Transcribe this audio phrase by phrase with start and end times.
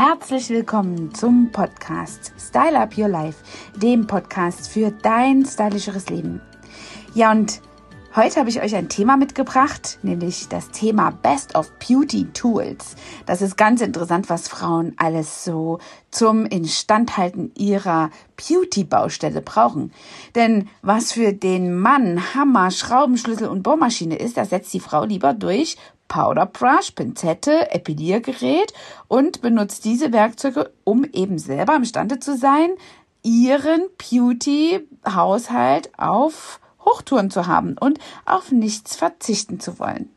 [0.00, 3.42] Herzlich willkommen zum Podcast Style Up Your Life,
[3.74, 6.40] dem Podcast für dein stylischeres Leben.
[7.14, 7.60] Ja, und
[8.14, 12.94] heute habe ich euch ein Thema mitgebracht, nämlich das Thema Best of Beauty Tools.
[13.26, 15.80] Das ist ganz interessant, was Frauen alles so
[16.12, 19.92] zum Instandhalten ihrer Beauty-Baustelle brauchen.
[20.36, 25.34] Denn was für den Mann Hammer, Schraubenschlüssel und Bohrmaschine ist, das setzt die Frau lieber
[25.34, 25.76] durch
[26.08, 28.72] Powderbrush, Pinzette, Epiliergerät
[29.06, 32.70] und benutzt diese Werkzeuge, um eben selber imstande zu sein,
[33.22, 40.10] ihren Beauty-Haushalt auf Hochtouren zu haben und auf nichts verzichten zu wollen.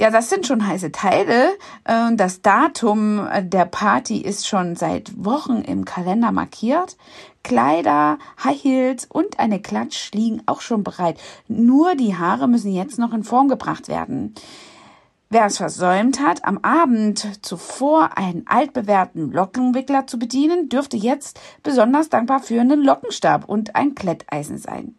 [0.00, 1.50] Ja, das sind schon heiße Teile.
[1.84, 6.96] Äh, das Datum der Party ist schon seit Wochen im Kalender markiert.
[7.42, 11.20] Kleider, High Heels und eine Klatsch liegen auch schon bereit.
[11.48, 14.34] Nur die Haare müssen jetzt noch in Form gebracht werden.
[15.32, 22.08] Wer es versäumt hat, am Abend zuvor einen altbewährten Lockenwickler zu bedienen, dürfte jetzt besonders
[22.08, 24.96] dankbar für einen Lockenstab und ein Kletteisen sein.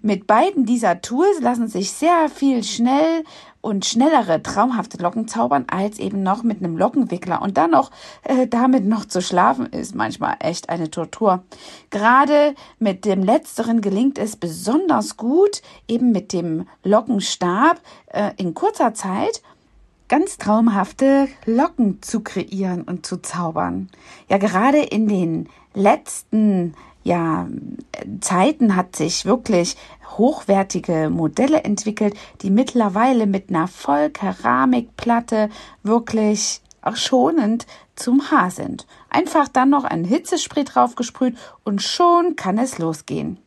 [0.00, 3.24] Mit beiden dieser Tools lassen sich sehr viel schnell
[3.60, 7.90] und schnellere traumhafte Locken zaubern als eben noch mit einem Lockenwickler und dann noch
[8.22, 11.42] äh, damit noch zu schlafen ist manchmal echt eine Tortur.
[11.90, 18.94] Gerade mit dem letzteren gelingt es besonders gut eben mit dem Lockenstab äh, in kurzer
[18.94, 19.42] Zeit
[20.08, 23.88] ganz traumhafte Locken zu kreieren und zu zaubern.
[24.28, 27.46] Ja, gerade in den letzten ja,
[28.20, 29.76] Zeiten hat sich wirklich
[30.16, 35.48] hochwertige Modelle entwickelt, die mittlerweile mit einer Vollkeramikplatte
[35.82, 38.86] wirklich auch schonend zum Haar sind.
[39.10, 43.38] Einfach dann noch ein Hitzespray draufgesprüht und schon kann es losgehen.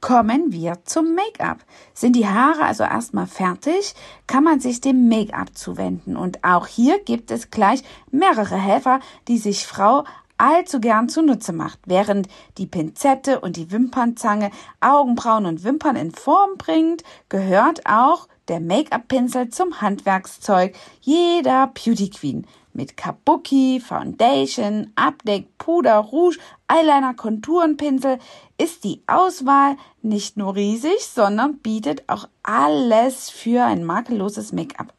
[0.00, 1.58] Kommen wir zum Make-up.
[1.92, 3.94] Sind die Haare also erstmal fertig,
[4.26, 6.16] kann man sich dem Make-up zuwenden.
[6.16, 10.04] Und auch hier gibt es gleich mehrere Helfer, die sich Frau
[10.38, 16.56] allzu gern zunutze macht, während die Pinzette und die Wimpernzange Augenbrauen und Wimpern in Form
[16.56, 22.46] bringt, gehört auch der Make-up-Pinsel zum Handwerkszeug jeder Beauty Queen
[22.80, 28.18] mit Kabuki, Foundation, Abdeck, Puder, Rouge, Eyeliner, Konturenpinsel
[28.56, 34.94] ist die Auswahl nicht nur riesig, sondern bietet auch alles für ein makelloses Make-up.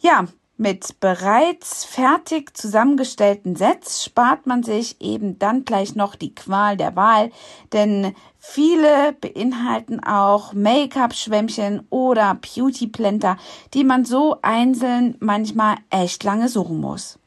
[0.00, 0.26] Ja,
[0.56, 6.94] mit bereits fertig zusammengestellten Sets spart man sich eben dann gleich noch die Qual der
[6.94, 7.30] Wahl,
[7.72, 13.36] denn viele beinhalten auch Make-up-Schwämmchen oder Beauty-Blender,
[13.74, 17.18] die man so einzeln manchmal echt lange suchen muss.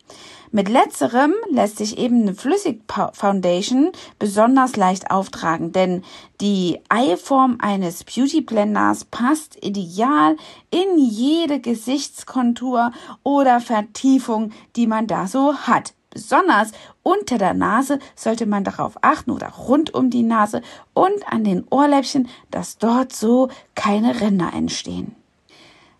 [0.56, 6.02] Mit letzterem lässt sich eben eine Flüssig-Foundation besonders leicht auftragen, denn
[6.40, 10.38] die Eiform eines Beauty Blenders passt ideal
[10.72, 15.94] in jede Gesichtskontur oder Vertiefung, die man da so hat.
[16.10, 16.72] Besonders
[17.04, 20.62] unter der Nase sollte man darauf achten oder rund um die Nase
[20.94, 25.18] und an den Ohrläppchen, dass dort so keine Ränder entstehen.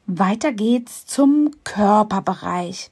[0.08, 2.90] Weiter geht's zum Körperbereich.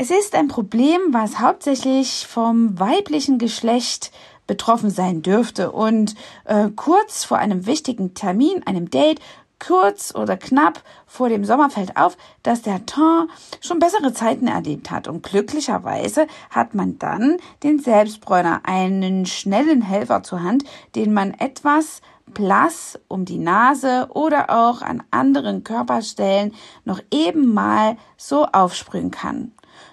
[0.00, 4.12] Es ist ein Problem, was hauptsächlich vom weiblichen Geschlecht
[4.46, 6.14] betroffen sein dürfte und
[6.44, 9.18] äh, kurz vor einem wichtigen Termin, einem Date,
[9.58, 13.28] kurz oder knapp vor dem Sommer fällt auf, dass der Ton
[13.60, 20.22] schon bessere Zeiten erlebt hat und glücklicherweise hat man dann den Selbstbräuner, einen schnellen Helfer
[20.22, 20.62] zur Hand,
[20.94, 26.54] den man etwas blass um die Nase oder auch an anderen Körperstellen
[26.84, 29.50] noch eben mal so aufsprühen kann.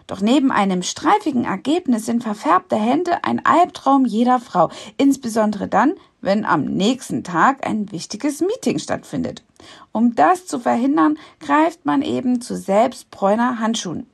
[0.07, 6.45] Doch neben einem streifigen Ergebnis sind verfärbte Hände ein Albtraum jeder Frau, insbesondere dann, wenn
[6.45, 9.43] am nächsten Tag ein wichtiges Meeting stattfindet.
[9.91, 14.07] Um das zu verhindern, greift man eben zu selbstbräuner Handschuhen.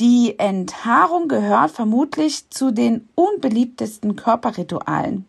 [0.00, 5.26] Die Enthaarung gehört vermutlich zu den unbeliebtesten Körperritualen.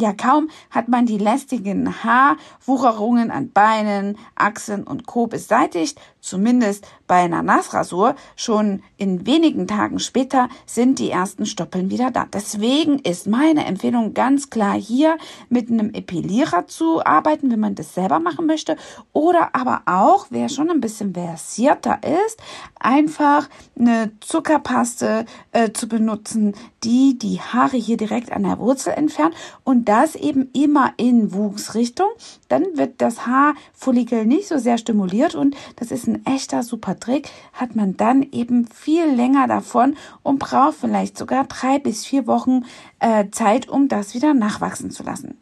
[0.00, 5.26] Ja, kaum hat man die lästigen Haarwucherungen an Beinen, Achseln und Co.
[5.26, 12.10] beseitigt, zumindest bei einer Nassrasur, schon in wenigen Tagen später sind die ersten Stoppeln wieder
[12.10, 12.26] da.
[12.32, 15.16] Deswegen ist meine Empfehlung ganz klar hier
[15.48, 18.76] mit einem Epilierer zu arbeiten, wenn man das selber machen möchte.
[19.12, 22.38] Oder aber auch, wer schon ein bisschen versierter ist,
[22.78, 23.48] einfach
[23.78, 26.54] eine Zuckerpaste äh, zu benutzen,
[26.84, 29.34] die die Haare hier direkt an der Wurzel entfernt
[29.64, 32.08] und das eben immer in Wuchsrichtung.
[32.48, 37.30] Dann wird das Haarfollikel nicht so sehr stimuliert und das ist ein echter super Trick,
[37.52, 42.64] hat man dann eben viel länger davon und braucht vielleicht sogar drei bis vier Wochen
[43.00, 45.38] äh, Zeit, um das wieder nachwachsen zu lassen.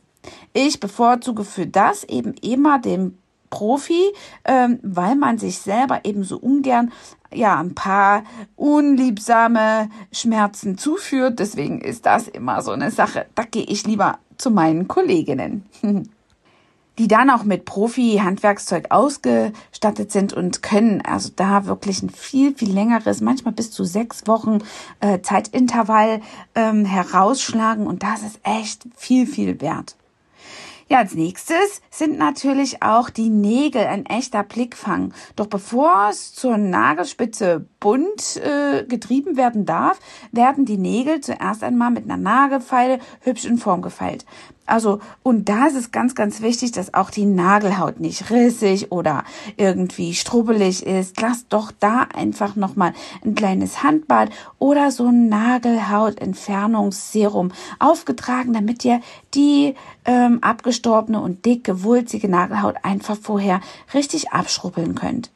[0.52, 3.18] Ich bevorzuge für das eben immer den
[3.50, 4.12] Profi,
[4.44, 6.92] ähm, weil man sich selber eben so ungern
[7.32, 8.24] ja ein paar
[8.56, 11.38] unliebsame Schmerzen zuführt.
[11.38, 13.26] Deswegen ist das immer so eine Sache.
[13.34, 15.64] Da gehe ich lieber zu meinen Kolleginnen.
[16.98, 22.72] die dann auch mit Profi-Handwerkszeug ausgestattet sind und können also da wirklich ein viel, viel
[22.72, 24.58] längeres, manchmal bis zu sechs Wochen
[25.00, 26.20] äh, Zeitintervall
[26.54, 29.96] ähm, herausschlagen und das ist echt viel, viel wert.
[30.88, 35.12] Ja, als nächstes sind natürlich auch die Nägel ein echter Blickfang.
[35.34, 39.98] Doch bevor es zur Nagelspitze bunt äh, getrieben werden darf,
[40.30, 44.24] werden die Nägel zuerst einmal mit einer Nagelfeile hübsch in Form gefeilt.
[44.66, 49.24] Also, und da ist es ganz, ganz wichtig, dass auch die Nagelhaut nicht rissig oder
[49.56, 51.18] irgendwie strubbelig ist.
[51.20, 52.92] Lasst doch da einfach nochmal
[53.24, 54.28] ein kleines Handbad
[54.58, 59.00] oder so ein Nagelhautentfernungsserum aufgetragen, damit ihr
[59.34, 63.60] die ähm, abgestorbene und dicke, wulzige Nagelhaut einfach vorher
[63.94, 65.30] richtig abschrubbeln könnt.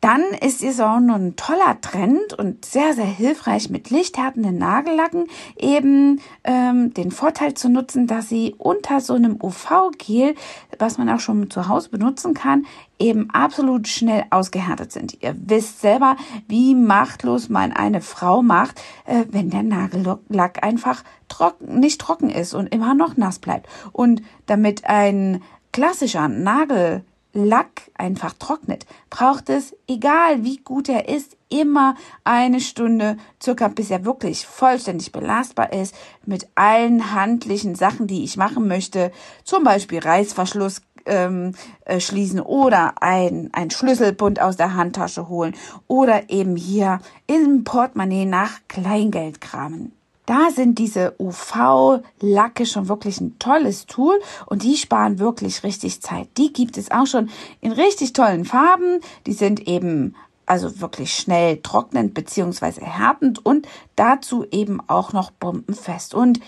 [0.00, 5.26] Dann ist es auch noch ein toller Trend und sehr, sehr hilfreich mit lichthärtenden Nagellacken
[5.56, 10.36] eben ähm, den Vorteil zu nutzen, dass sie unter so einem UV-Gel,
[10.78, 12.66] was man auch schon zu Hause benutzen kann,
[13.00, 15.20] eben absolut schnell ausgehärtet sind.
[15.20, 16.16] Ihr wisst selber,
[16.46, 22.54] wie machtlos man eine Frau macht, äh, wenn der Nagellack einfach trocken, nicht trocken ist
[22.54, 23.68] und immer noch nass bleibt.
[23.92, 25.42] Und damit ein
[25.72, 27.04] klassischer Nagel
[27.34, 31.94] Lack einfach trocknet, braucht es, egal wie gut er ist, immer
[32.24, 35.94] eine Stunde circa, bis er wirklich vollständig belastbar ist
[36.24, 39.12] mit allen handlichen Sachen, die ich machen möchte,
[39.44, 41.54] zum Beispiel Reißverschluss ähm,
[41.84, 45.54] äh, schließen oder ein, ein Schlüsselbund aus der Handtasche holen
[45.86, 49.97] oder eben hier im Portemonnaie nach Kleingeld kramen.
[50.28, 56.28] Da sind diese UV-Lacke schon wirklich ein tolles Tool und die sparen wirklich richtig Zeit.
[56.36, 57.30] Die gibt es auch schon
[57.62, 59.00] in richtig tollen Farben.
[59.26, 60.14] Die sind eben
[60.44, 63.66] also wirklich schnell trocknend beziehungsweise härtend und
[63.96, 66.12] dazu eben auch noch bombenfest.
[66.12, 66.40] Und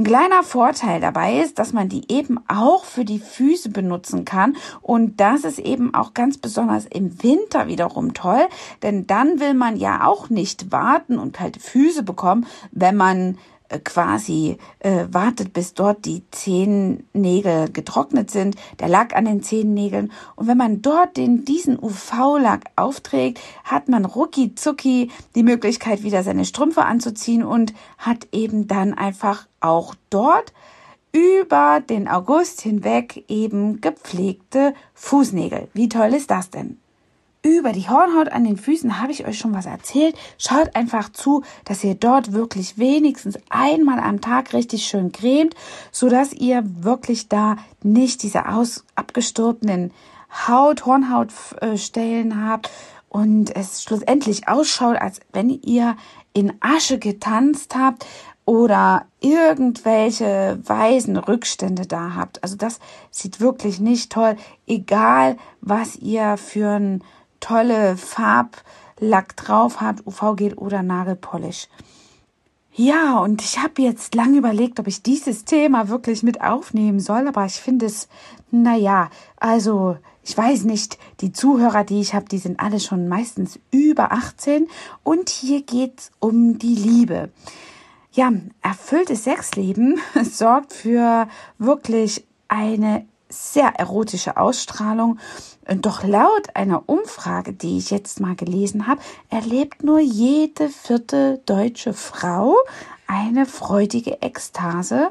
[0.00, 4.56] ein kleiner Vorteil dabei ist, dass man die eben auch für die Füße benutzen kann.
[4.80, 8.48] Und das ist eben auch ganz besonders im Winter wiederum toll,
[8.82, 13.36] denn dann will man ja auch nicht warten und kalte Füße bekommen, wenn man
[13.68, 20.12] äh, quasi äh, wartet, bis dort die Zehennägel getrocknet sind, der Lack an den Zehennägeln.
[20.34, 26.22] Und wenn man dort den, diesen UV-Lack aufträgt, hat man rucki zucki die Möglichkeit, wieder
[26.22, 30.52] seine Strümpfe anzuziehen und hat eben dann einfach auch dort
[31.12, 35.68] über den August hinweg eben gepflegte Fußnägel.
[35.74, 36.78] Wie toll ist das denn?
[37.42, 40.14] über die Hornhaut an den Füßen habe ich euch schon was erzählt.
[40.36, 45.54] Schaut einfach zu, dass ihr dort wirklich wenigstens einmal am Tag richtig schön cremt,
[45.90, 49.92] so dass ihr wirklich da nicht diese aus abgestorbenen
[50.46, 52.70] Haut, Hornhautstellen habt
[53.08, 55.96] und es schlussendlich ausschaut, als wenn ihr
[56.32, 58.06] in Asche getanzt habt
[58.50, 62.42] oder irgendwelche weißen Rückstände da habt.
[62.42, 62.80] Also das
[63.12, 64.34] sieht wirklich nicht toll,
[64.66, 67.04] egal was ihr für ein
[67.38, 71.68] tolle Farblack drauf habt, UV-Gel oder Nagelpolish.
[72.74, 77.28] Ja, und ich habe jetzt lange überlegt, ob ich dieses Thema wirklich mit aufnehmen soll,
[77.28, 78.08] aber ich finde es,
[78.50, 83.60] naja, also ich weiß nicht, die Zuhörer, die ich habe, die sind alle schon meistens
[83.70, 84.66] über 18
[85.04, 87.30] und hier geht's um die Liebe.
[88.12, 95.18] Ja, erfülltes Sexleben sorgt für wirklich eine sehr erotische Ausstrahlung.
[95.76, 101.94] Doch laut einer Umfrage, die ich jetzt mal gelesen habe, erlebt nur jede vierte deutsche
[101.94, 102.56] Frau
[103.10, 105.10] eine freudige Ekstase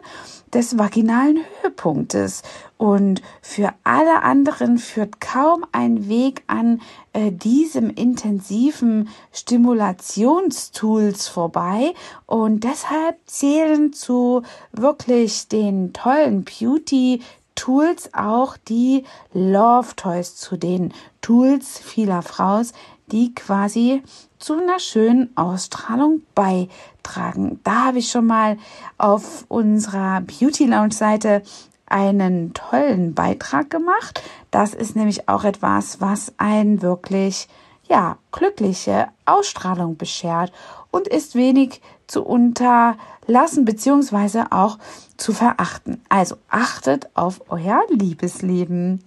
[0.53, 2.43] des vaginalen Höhepunktes.
[2.77, 11.93] Und für alle anderen führt kaum ein Weg an äh, diesem intensiven Stimulationstools vorbei.
[12.25, 17.21] Und deshalb zählen zu wirklich den tollen Beauty
[17.60, 22.72] Tools auch die Love Toys zu den Tools vieler Fraus,
[23.12, 24.01] die quasi
[24.38, 27.60] zu einer schönen Ausstrahlung beitragen.
[27.66, 28.58] Da habe ich schon mal
[28.98, 31.44] auf unserer Beauty Lounge Seite
[31.86, 34.24] einen tollen Beitrag gemacht.
[34.51, 37.50] Das ist nämlich auch etwas, was einen wirklich
[37.89, 40.54] ja, glückliche Ausstrahlung beschert
[40.92, 44.78] und ist wenig zu unterlassen beziehungsweise auch
[45.18, 46.01] zu verachten.
[46.10, 49.04] Also achtet auf euer Liebesleben.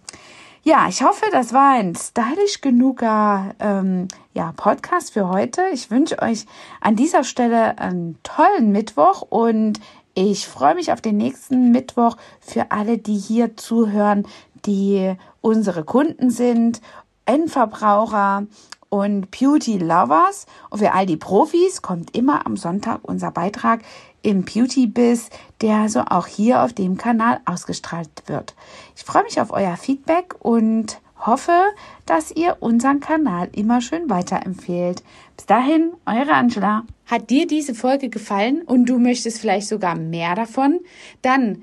[0.64, 5.62] Ja, ich hoffe, das war ein stylisch genuger ähm, ja, Podcast für heute.
[5.72, 6.46] Ich wünsche euch
[6.80, 9.80] an dieser Stelle einen tollen Mittwoch und
[10.14, 14.24] ich freue mich auf den nächsten Mittwoch für alle, die hier zuhören,
[14.64, 16.80] die unsere Kunden sind,
[17.24, 18.46] Endverbraucher
[18.92, 20.44] und Beauty Lovers.
[20.68, 23.80] Und für all die Profis kommt immer am Sonntag unser Beitrag
[24.20, 25.30] im Beauty Biz,
[25.62, 28.54] der so auch hier auf dem Kanal ausgestrahlt wird.
[28.94, 31.58] Ich freue mich auf euer Feedback und hoffe,
[32.04, 35.02] dass ihr unseren Kanal immer schön weiterempfehlt.
[35.38, 36.82] Bis dahin, eure Angela.
[37.06, 40.80] Hat dir diese Folge gefallen und du möchtest vielleicht sogar mehr davon?
[41.22, 41.62] Dann